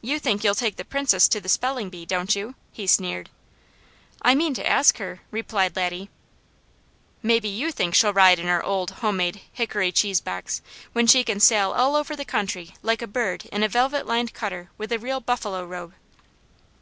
[0.00, 3.28] "You think you'll take the Princess to the spelling bee, don't you?" he sneered.
[4.22, 6.08] "I mean to ask her," replied Laddie.
[7.22, 10.62] "Maybe you think she'll ride in our old homemade, hickory cheesebox,
[10.94, 14.32] when she can sail all over the country like a bird in a velvet lined
[14.32, 15.92] cutter with a real buffalo robe."